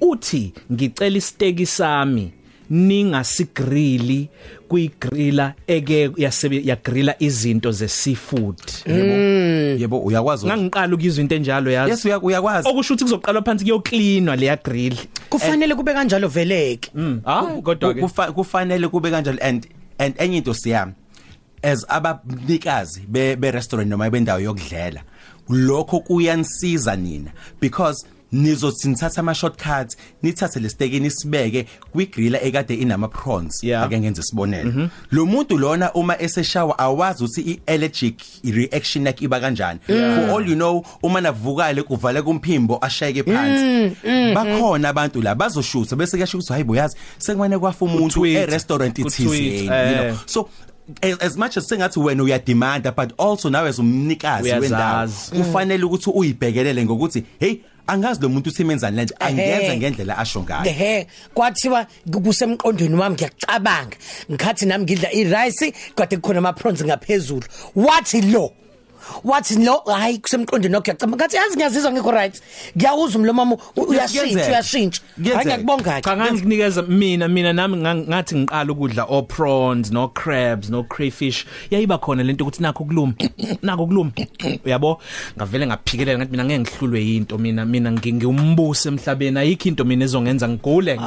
Uthi 0.00 0.52
ngicela 0.72 1.16
isteki 1.16 1.66
sami. 1.66 2.32
Ningasigrili 2.70 4.28
kuyigrilla 4.68 5.54
eke 5.66 6.10
yasebe 6.16 6.60
yagrilla 6.64 7.14
izinto 7.18 7.72
ze 7.72 7.88
seafood. 7.88 8.56
yebo 8.86 9.98
uyakwazi 10.00 10.46
ukuthi- 10.46 10.56
Ngangiqala 10.56 10.94
ukuzwa 10.94 11.22
into 11.22 11.34
enjalo 11.34 11.70
yazi. 11.70 11.90
yes 11.90 12.04
uya- 12.04 12.20
uyakwazi. 12.22 12.68
Okusho 12.68 12.94
ukuthi 12.94 13.04
kuzoqalwa 13.04 13.42
phansi 13.42 13.64
kuyocleanwa 13.64 14.36
leya 14.36 14.56
grill. 14.56 14.96
kufanele 15.30 15.74
kube 15.74 15.92
kanjalo 15.92 16.28
veleke. 16.28 16.90
Ah 17.24 17.42
kodwa 17.62 17.94
ke 17.94 18.00
Kufa- 18.00 18.32
kufanele 18.32 18.88
kube 18.88 19.10
kanjalo 19.10 19.38
and 19.42 19.66
and 19.98 20.14
enye 20.18 20.36
into 20.38 20.54
siyami 20.54 20.92
as 21.62 21.84
abanikazi 21.88 23.00
be 23.08 23.36
be 23.36 23.50
restaurant 23.50 23.90
noma 23.90 24.10
bendawo 24.10 24.40
yokudlela 24.40 25.02
lokho 25.48 26.00
kuyansiza 26.00 26.96
nina 26.96 27.30
because 27.60 28.06
nizothi 28.32 28.88
nithatha 28.88 29.20
ama 29.20 29.34
shortcuts 29.34 29.96
nithathe 30.22 30.60
lestekeni 30.60 31.10
sibeke 31.10 31.66
kwigriller 31.92 32.46
ekade 32.46 32.74
inama 32.74 33.08
prawns 33.08 33.64
Yeah. 33.64 33.82
ake 33.84 33.98
ngenze 34.00 34.20
isibonelo 34.20 34.88
lo 35.10 35.26
muntu 35.26 35.58
lona 35.58 35.92
uma 35.92 36.18
eseshower 36.22 36.74
awazi 36.78 37.24
ukuthi 37.24 37.60
iallergic 37.66 38.20
reaction 38.44 39.06
yakhe 39.06 39.24
iba 39.24 39.40
kanjani 39.40 39.80
for 39.86 40.30
all 40.30 40.48
you 40.48 40.54
know 40.54 40.84
uma 41.02 41.20
navukale 41.20 41.82
kuvale 41.82 42.22
kumphimbo 42.22 42.78
ashayeke 42.80 43.22
phansi 43.22 43.96
bakhona 44.34 44.88
abantu 44.88 45.22
la 45.22 45.34
bazoshutha 45.34 45.96
bese 45.96 46.16
kuyasho 46.16 46.38
ukuthi 46.38 46.52
hayibo 46.52 46.76
yazi 46.76 46.96
sekumane 47.18 47.58
kwafa 47.58 47.84
umuntu 47.84 48.14
Kutweet. 48.20 48.36
e-restaurant 48.48 49.00
Kutweet, 49.02 49.20
ithizeni 49.20 49.58
you 49.58 49.94
know 49.94 50.04
eh. 50.04 50.14
so 50.26 50.48
as, 51.02 51.18
as 51.20 51.36
much 51.36 51.56
as 51.56 51.68
sengathi 51.68 52.00
wena 52.00 52.22
uyademanda 52.22 52.92
but 52.92 53.12
also 53.20 53.50
nawe 53.50 53.68
as 53.68 53.78
umnikazi 53.78 54.50
wendawo 54.50 54.96
Uyazazi. 54.98 55.30
kufanele 55.42 55.84
ukuthi 55.84 56.10
uyibhekelele 56.10 56.84
ngokuthi 56.84 57.24
hey 57.40 57.54
angazi 57.88 58.20
lo 58.22 58.28
muntu 58.28 58.50
uthimenzani 58.50 58.96
lento 58.96 59.14
angenza 59.20 59.72
Ehhe. 59.72 59.76
ngendlela 59.76 60.18
asho 60.18 60.42
ngayo. 60.42 60.66
Ehe 60.70 61.06
kwathiwa 61.34 61.86
kusemqondweni 62.24 62.94
wami 62.94 63.14
ngiyacabanga. 63.14 63.96
Ngikhathi 64.30 64.66
nami 64.66 64.84
ngidla 64.84 65.12
irice 65.12 65.72
kade 65.94 66.16
kukhona 66.16 66.38
ama 66.38 66.52
prawns 66.52 66.84
ngaphezulu. 66.84 67.46
Wathi 67.76 68.20
lo 68.22 68.52
wathi 69.24 69.56
lo 69.64 69.82
hayi 69.86 70.18
kusemqondweni 70.18 70.74
wakho 70.74 70.84
ngiyacabanga 70.92 71.16
ngathi 71.16 71.36
yazi 71.36 71.56
ngiyazizwa 71.56 71.92
ngikho 71.92 72.10
right. 72.10 72.42
Ngiyawuza 72.76 73.18
umlomo 73.18 73.42
wami 73.42 73.56
u- 73.76 73.82
uyashintsha 73.82 74.20
kuyenzeka. 74.22 74.48
uyashintsha. 74.50 75.02
Hayi 75.02 75.22
Kuyenzeka. 75.22 75.44
ngiyakubonga 75.44 76.00
cha 76.02 76.16
ngangikunikeza 76.16 76.82
mina 76.82 77.28
mina 77.28 77.52
nami 77.52 77.76
ngang- 77.76 78.08
ngathi 78.08 78.34
ngiqala 78.36 78.72
ukudla 78.72 79.04
o 79.08 79.22
prawns 79.22 79.90
no 79.90 80.08
crabs 80.08 80.70
no 80.70 80.82
crayfish 80.84 81.46
yayiba 81.70 81.98
khona 81.98 82.22
lento 82.22 82.44
ukuthi 82.44 82.62
nakho 82.62 82.84
kuluma 82.84 83.14
nakho 83.62 83.86
kuluma 83.86 84.10
uyabo? 84.66 85.00
Ngavele 85.36 85.66
ngaphikelela 85.66 86.18
ngathi 86.18 86.30
mina 86.30 86.44
ngeke 86.44 86.58
ngihlulwe 86.60 87.00
yinto. 87.04 87.38
Mina 87.38 87.64
mina 87.64 87.90
ngi- 87.90 88.12
ngiwumbuso 88.14 88.88
emhlabeni. 88.88 89.38
Ayikho 89.38 89.68
into 89.68 89.84
mina 89.84 90.04
ezongenza 90.04 90.48
ngigule. 90.48 90.98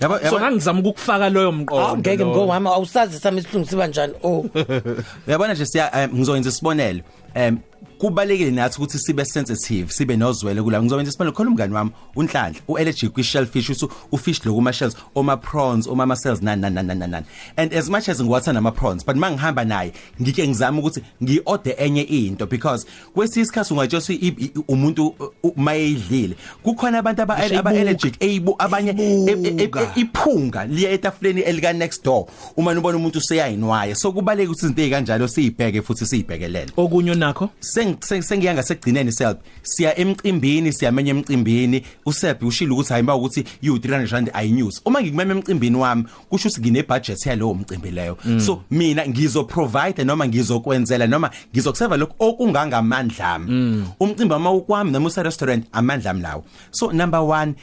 Yabo- 0.00 0.18
so 0.18 0.24
yabo- 0.26 0.40
ngangizama 0.40 0.80
ukufaka 0.80 1.28
loyo 1.30 1.48
Awu, 1.48 1.52
mqondo 1.56 1.96
ngeke 1.96 2.24
lo. 2.24 2.26
ngowami 2.26 2.68
awusazi 2.68 3.18
sami 3.18 3.40
isihlungu 3.40 3.68
siba 3.68 3.86
njani? 3.86 4.12
Oh. 4.22 4.44
Uyabona 5.28 5.54
nje 5.54 5.66
siya 5.66 5.90
um, 5.94 6.18
ngizoyenza 6.18 6.48
isibonelo. 6.48 7.00
Um 7.36 7.58
kubalekile 7.98 8.50
nathi 8.50 8.76
ukuthi 8.78 8.98
sibe 8.98 9.24
sensitive 9.24 9.92
sibe 9.92 10.16
nozwele 10.16 10.62
kula. 10.62 10.82
Ngizowenza 10.82 11.08
isibonelo 11.08 11.32
khona 11.32 11.50
umngani 11.50 11.74
wami 11.74 11.90
unhlanhla 12.16 12.60
uallergic 12.68 13.12
kwi 13.12 13.24
shellfish 13.24 13.70
usu 13.70 13.90
ufish 14.12 14.44
lo 14.44 14.54
kuma 14.54 14.72
shells 14.72 14.96
oma 15.14 15.36
prawns 15.36 15.86
oma 15.86 16.06
ma 16.06 16.16
cells 16.16 16.42
nan 16.42 16.60
nan 16.60 16.74
nan 16.74 16.86
nan 16.86 17.10
nan 17.10 17.24
and 17.56 17.72
as 17.72 17.88
much 17.90 18.08
as 18.08 18.20
ngiwathanda 18.20 18.58
ama 18.58 18.72
prawns 18.72 19.04
but 19.04 19.16
mangihamba 19.16 19.64
naye 19.64 19.92
ngike 20.22 20.48
ngizama 20.48 20.78
ukuthi 20.78 21.02
ngiorder 21.22 21.74
enye 21.78 22.02
into 22.02 22.46
because 22.46 22.86
kwesisikhathi 23.14 23.74
ungatshela 23.74 24.02
ukuthi 24.02 24.52
umuntu 24.68 25.06
uh, 25.42 25.52
mayidlile 25.56 26.36
kukhona 26.62 26.98
abantu 26.98 27.22
aba 27.22 27.36
aba 27.36 27.70
allergic 27.70 28.14
eyibu 28.20 28.54
abanye 28.58 28.90
e- 28.90 29.32
e- 29.44 29.56
e- 29.58 30.00
iphunga 30.00 30.64
liya 30.66 30.90
etafuleni 30.90 31.40
elika 31.40 31.72
next 31.72 32.04
door. 32.04 32.26
Uma 32.56 32.72
ubona 32.72 32.96
umuntu 32.96 33.18
useyayinwaye 33.18 33.94
so 33.94 34.12
kubaleka 34.12 34.50
ukuthi 34.50 34.66
izinto 34.66 34.82
ezikanjalo 34.82 35.28
siyibheke 35.28 35.82
futhi 35.82 36.06
siyibhekelele. 36.06 36.72
Okunye 36.76 37.14
nakho? 37.14 37.50
Seng- 37.86 37.96
seng- 38.00 38.22
sengiyanga 38.22 38.62
sekugcineni 38.62 39.12
self. 39.12 39.36
Siya 39.62 39.98
emcimbini 39.98 40.72
siyamenye 40.72 41.10
emcimbini. 41.10 41.82
Usephi 42.06 42.44
ushilo 42.44 42.74
ukuthi 42.74 42.92
hayi 42.92 43.02
mba 43.02 43.14
ukuthi 43.14 43.44
you 43.62 43.76
300 43.76 44.10
rand 44.12 44.30
ayinews 44.32 44.80
uma 44.84 45.00
ngikumema 45.02 45.34
emcimbini 45.34 45.76
wami 45.76 46.04
kusho 46.30 46.48
ukuthi 46.48 46.60
ngine 46.60 46.82
budget 46.82 47.26
yalowo 47.26 47.54
mcimbi 47.54 47.90
leyo. 47.90 48.16
So 48.46 48.62
mina 48.70 49.06
ngizo 49.08 49.44
provide 49.44 50.04
noma 50.04 50.26
ngizokwenzela 50.28 51.06
noma 51.06 51.30
ngizokuseva 51.54 51.96
lokho 51.96 52.14
okungangamandla 52.18 53.34
ami. 53.34 53.84
Umcimbi 54.00 54.32
wami 54.34 54.48
ukwami 54.48 54.90
noma 54.90 55.06
use 55.06 55.22
restaurant 55.22 55.64
amandla 55.72 56.10
ami 56.10 56.22
lawo. 56.22 56.44
So 56.70 56.90
number 56.92 57.20
1 57.20 57.54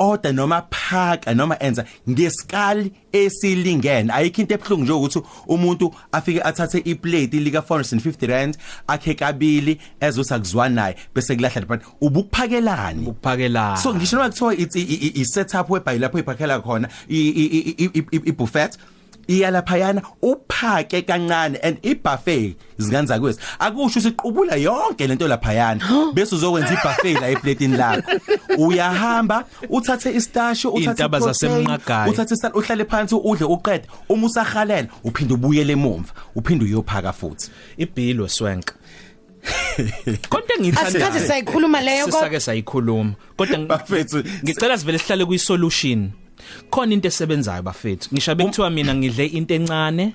order 0.00 0.32
noma 0.32 0.62
phaka 0.70 1.34
noma 1.34 1.56
enza 1.60 1.84
ngesikali 2.08 2.92
esilingene. 3.12 4.10
Ayikho 4.12 4.40
into 4.42 4.54
ebuhlungu 4.54 4.82
nje 4.84 4.92
ukuthi 4.92 5.22
umuntu 5.48 5.94
afike 6.12 6.40
athathe 6.42 6.78
iplate 6.84 7.40
lika 7.40 7.58
450 7.60 8.26
rand 8.26 8.56
akhe 8.88 9.14
kabili 9.14 9.78
ezothi 10.00 10.34
akuzwani 10.34 10.74
naye 10.74 10.96
bese 11.14 11.36
kulahla 11.36 11.66
but 11.66 11.80
ubukuphakelani? 12.00 13.06
Ukuphakelana 13.06 13.76
so 13.76 13.94
ngisho 13.94 14.16
noma 14.16 14.28
kuthiwa 14.30 14.54
it's 14.54 14.76
i- 14.76 14.80
i 14.80 15.12
i- 15.20 15.24
setup 15.24 15.70
webhayi 15.70 15.98
lapho 15.98 16.18
iphakhela 16.18 16.60
khona 16.60 16.88
i- 17.08 17.16
i- 17.16 17.46
i- 17.58 17.90
i- 17.94 18.04
i- 18.12 18.22
i 18.26 18.32
buffet 18.32 18.78
iyalaphayana 19.30 20.02
uphake 20.22 21.02
kancane 21.02 21.58
and 21.62 21.78
ibuffet 21.82 22.56
zikanza 22.78 23.18
kwethu 23.20 23.38
akusho 23.58 24.00
siqubula 24.00 24.56
yonke 24.56 25.06
lento 25.06 25.28
laphayana 25.28 25.80
bese 26.14 26.34
uzokwenza 26.34 26.72
ibuffet 26.74 27.20
la 27.20 27.28
eplatini 27.30 27.76
lakho. 27.76 28.10
Uyahamba 28.64 29.44
uthathe 29.68 30.10
istasho 30.14 30.70
uthathe 30.70 31.02
Iy'ntaba 31.02 31.18
iprotein, 31.18 31.50
zasemnqagayi. 31.50 32.10
uthathe 32.10 32.34
isal 32.34 32.52
uhlale 32.54 32.84
phansi 32.84 33.14
udle 33.14 33.44
uqede. 33.46 33.84
Uma 34.08 34.26
usahalela 34.26 34.88
uphinde 35.04 35.34
ubuyele 35.34 35.72
emumva 35.72 36.12
uphinde 36.34 36.64
uyophaka 36.64 37.12
futhi. 37.12 37.50
Ibhilo 37.78 38.28
swenka 38.28 38.74
konke 40.28 40.54
ngiyithanda 40.60 40.88
asikhathi 40.88 41.20
sayikhuluma 41.26 41.80
leyo 41.80 42.04
kodwa 42.04 42.20
sisake 42.20 42.40
sayikhuluma. 42.40 43.12
Kodwa 43.36 43.58
ngi- 43.58 43.66
Bafethu, 43.66 44.24
ngicela 44.44 44.78
sivele 44.78 44.98
sihlale 44.98 45.24
kuyi 45.24 45.38
solution 45.38 46.10
khona 46.70 46.92
into 46.94 47.08
esebenzayo 47.08 47.62
bafethu. 47.62 48.08
Ngisho 48.12 48.34
bekuthiwa 48.34 48.70
mina 48.70 48.94
ngidle 48.94 49.26
into 49.26 49.54
encane. 49.54 50.12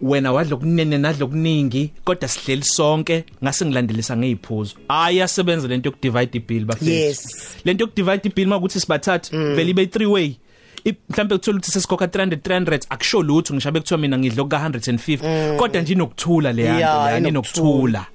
Wena 0.00 0.32
wadla 0.32 0.56
kunene 0.56 0.98
nadla 0.98 1.26
kuningi 1.26 1.90
kodwa 2.04 2.28
sihleli 2.28 2.62
sonke 2.64 3.24
ngase 3.44 3.64
ngilandelisa 3.66 4.16
ngeziphuzo 4.16 4.74
ayasebenza 4.88 5.68
lento 5.68 5.88
yokudivide 5.88 6.36
ibill 6.38 6.64
bafethu. 6.64 6.90
Yes. 6.90 7.28
lento 7.64 7.82
yokudivide 7.84 8.28
ibill 8.28 8.48
makuthi 8.48 8.80
sibathatha 8.80 9.36
vele 9.54 9.70
ibe 9.70 9.84
3 9.84 10.06
way. 10.06 10.36
I- 10.84 10.94
mhlambe 11.10 11.34
kuthola 11.38 11.56
ukuthi 11.58 11.70
sesikhokha 11.70 12.06
300 12.06 12.36
300 12.36 12.86
akusho 12.90 13.22
lutho. 13.22 13.54
Ngishabe 13.54 13.80
kuthiwa 13.80 14.00
mina 14.00 14.18
ngidlo 14.18 14.44
ka 14.44 14.58
150 14.68 15.56
kodwa 15.56 15.82
nje 15.82 15.92
inokuthula 15.92 16.52
le 16.52 16.62
yanto 16.62 16.80
Yeah, 16.80 17.04
leyani 17.06 17.28
inokuthula. 17.28 17.66
inokuthula. 17.68 18.06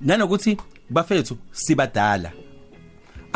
Nanokuthi 0.00 0.56
bafethu 0.90 1.36
sibadala. 1.52 2.32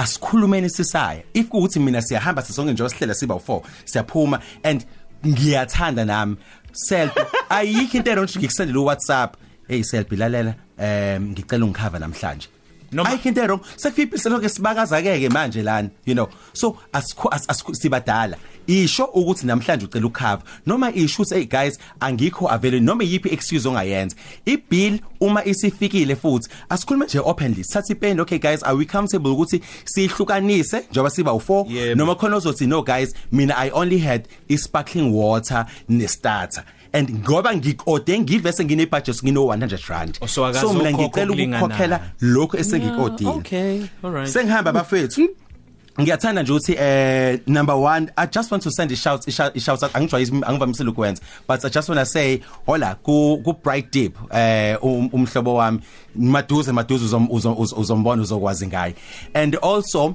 Asikhulumeni 0.02 0.70
sisaya 0.70 1.22
if 1.34 1.48
kuuthi 1.48 1.80
mina 1.80 2.00
siyahamba 2.02 2.42
sisonke 2.42 2.72
nje 2.72 2.88
sihlela 2.88 3.14
siba 3.14 3.34
u4 3.34 3.62
siyaphuma 3.84 4.40
and 4.64 4.84
ngiyathanda 5.26 6.04
nami. 6.06 6.36
Selfie 6.72 7.24
ayikho 7.50 7.96
into 7.98 8.10
eronje 8.10 8.38
ngikusendele 8.38 8.78
uWhatsApp. 8.78 9.34
Hey 9.68 9.82
selfie 9.82 10.16
lalela 10.18 10.54
em 10.78 11.30
ngicela 11.32 11.64
ungikhava 11.66 11.98
namhlanje. 11.98 12.48
Noma- 12.92 13.10
ayikho 13.10 13.28
into 13.28 13.42
erong 13.42 13.60
sekufiphi 13.76 14.18
selokho 14.18 14.48
sibakaza 14.48 15.02
keke 15.02 15.28
manje 15.28 15.62
lana 15.62 15.90
you 16.06 16.14
know. 16.14 16.28
So 16.52 16.76
asikho 16.92 17.28
as- 17.30 17.46
asikho- 17.48 17.74
sibadala. 17.74 18.36
Isho 18.66 19.04
ukuthi 19.04 19.46
namhlanje 19.46 19.84
ucela 19.86 20.06
ukukhava 20.06 20.42
noma 20.66 20.92
isho 20.92 21.24
hey 21.24 21.44
guys 21.44 21.78
angikho 22.00 22.48
available 22.48 22.80
noma 22.80 23.04
yipi 23.04 23.28
excuse 23.32 23.68
ongayenza. 23.68 24.16
Ibill 24.46 25.00
uma 25.20 25.44
isifikile 25.44 26.16
futhi 26.16 26.48
asikhulume 26.68 27.06
nje 27.06 27.18
openly 27.18 27.64
sathi 27.64 27.94
pen 27.94 28.20
okay 28.20 28.38
guys 28.38 28.62
are 28.62 28.76
we 28.76 28.84
comfortable 28.84 29.30
ukuthi 29.30 29.60
sihlukanise 29.84 30.84
njengoba 30.90 31.10
siba 31.10 31.30
u4 31.32 31.70
Yebo. 31.70 31.94
noma 31.94 32.14
khona 32.14 32.36
ozothi 32.36 32.66
no 32.66 32.82
guys 32.82 33.14
mina 33.32 33.54
i 33.56 33.70
only 33.70 33.98
had 33.98 34.28
i 34.48 34.56
sparkling 34.56 35.12
water 35.12 35.66
ne 35.88 36.08
starter 36.08 36.64
and 36.92 37.10
ngoba 37.10 37.56
ngikode 37.56 38.18
ngivese 38.20 38.64
ngine 38.64 38.86
budget 38.86 39.22
ngino 39.24 39.44
100 39.44 39.88
rand. 39.88 40.18
Oh, 40.20 40.26
so 40.26 40.72
mina 40.72 40.92
ngicela 40.92 41.32
ukukhokhela 41.32 42.00
lokho 42.20 42.58
esengikodile. 42.58 43.30
okay 43.30 43.82
alright 44.02 44.28
sengihamba 44.28 44.72
bafethu. 44.72 45.28
Ngiyathanda 46.00 46.42
nje 46.42 46.52
ukuthi 46.52 46.72
eh 46.78 47.40
number 47.46 47.74
1 47.74 48.08
i 48.16 48.26
just 48.26 48.50
want 48.52 48.62
to 48.64 48.70
send 48.70 48.92
a 48.92 48.96
shout 48.96 49.28
a 49.28 49.30
shout, 49.60 49.82
out. 49.82 49.94
Angijwayezi 49.96 50.32
angivamisile 50.46 50.90
ukwenza 50.90 51.22
but 51.48 51.64
i 51.64 51.70
just 51.70 51.88
want 51.88 51.98
to 52.00 52.06
say 52.06 52.38
hola 52.66 52.94
ku 52.94 53.40
ku 53.44 53.52
bright 53.64 53.92
deep 53.92 54.16
eh 54.34 54.76
um- 54.82 55.08
umhlobo 55.12 55.54
wami. 55.54 55.80
Maduze 56.16 56.72
maduze 56.72 57.04
uzom- 57.04 57.28
uzom- 57.30 57.56
uz- 57.56 57.74
uzombona 57.78 58.22
uzokwazi 58.22 58.66
ngaye. 58.66 58.94
And 59.34 59.56
also 59.62 60.14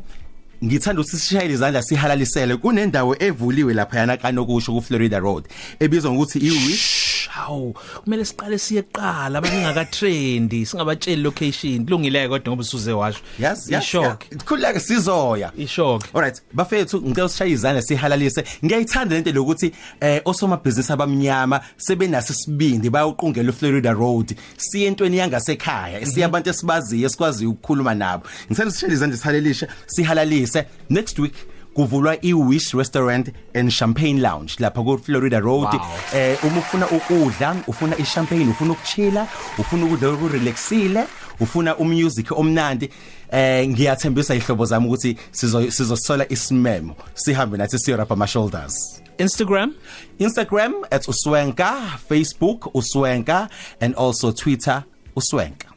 ngithanda 0.64 1.02
ukuthi 1.02 1.18
sishayele 1.18 1.54
izandla 1.54 1.84
sihalalisele. 1.84 2.58
Kunendawo 2.58 3.16
evuliwe 3.20 3.74
lapha 3.74 4.00
yana 4.00 4.18
kanokusho 4.18 4.72
ku 4.74 4.82
Florida 4.82 5.20
Road 5.20 5.44
ebizwa 5.80 6.12
ngokuthi 6.12 6.40
iWish. 6.40 7.15
Hawu 7.36 7.76
kumele 8.04 8.26
siqale 8.26 8.58
siye 8.58 8.82
kuqala 8.82 9.38
abangaka 9.40 9.86
trendy 9.86 10.66
singabatsheli 10.66 11.22
location. 11.22 11.86
Kulungile 11.86 12.28
kodwa 12.28 12.52
ngoba 12.52 12.62
usuze 12.62 12.92
washo. 12.94 13.20
Yes 13.40 13.70
yes 13.72 13.84
shock 13.84 14.26
khuleka 14.46 14.80
sizoya. 14.80 15.52
Ishock. 15.58 16.04
Alright 16.14 16.42
bafethu 16.54 17.02
ngicela 17.02 17.26
usishaye 17.26 17.52
izandla 17.52 17.82
sihalalise. 17.82 18.44
Ngiyayithanda 18.66 19.16
lento 19.16 19.32
lokuthi 19.32 19.72
eh 20.02 20.22
osomabhizinisi 20.26 20.94
abamnyama 20.94 21.62
sebenase 21.78 22.34
sibindi 22.34 22.90
bayawuqungela 22.90 23.50
uFlorida 23.50 23.94
Road. 23.94 24.36
Siye 24.58 24.88
entweni 24.88 25.18
yangasekhaya 25.18 26.06
siya 26.06 26.26
abantu 26.26 26.50
esibaziyo 26.50 27.06
esikwazi 27.06 27.46
ukukhuluma 27.46 27.94
nabo. 27.94 28.24
Ngithanda 28.48 28.70
usishaye 28.72 28.94
izandla 28.94 29.18
sihalelishe 29.18 29.68
sihalalise. 29.88 30.66
Next 30.90 31.20
week 31.20 31.34
kuvulwa 31.76 32.16
iWish 32.22 32.74
Restaurant 32.74 33.30
and 33.54 33.70
Champagne 33.72 34.22
Lounge 34.22 34.56
lapha 34.60 34.84
ku 34.84 34.98
Florida 34.98 35.40
Road. 35.40 35.74
Wow. 35.74 35.82
eh 36.16 36.38
uma 36.44 36.60
ufuna 36.60 36.88
ukudla 36.88 37.56
ufuna 37.68 37.98
ichampagne 37.98 38.50
ufuna 38.50 38.72
ukuchilla 38.72 39.28
ufuna 39.58 39.86
ukudla 39.86 40.10
okurelaxile 40.10 41.04
ufuna 41.40 41.76
umusic 41.78 42.32
omnandi 42.32 42.90
eh 43.32 43.68
ngiyathembisa 43.68 44.36
ihlobo 44.36 44.66
zami 44.66 44.88
ukuthi 44.88 45.18
sizo 45.32 45.72
sizosola 45.72 46.26
isimemo 46.32 46.96
sihambe 47.14 47.58
nathi 47.58 47.80
siyo 47.80 47.98
rap 47.98 48.12
ama 48.12 48.28
shoulders 48.28 49.02
Instagram 49.18 49.74
Instagram 50.20 50.74
@uswenka 51.08 51.76
Facebook 52.10 52.76
uswenka 52.76 53.50
and 53.82 53.96
also 53.96 54.32
Twitter 54.32 54.84
uswenka. 55.16 55.68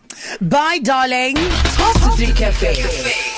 Bye 0.41 0.81
darling. 0.83 1.35
Top 1.77 1.97
3 2.19 2.33
Cafe. 2.35 3.38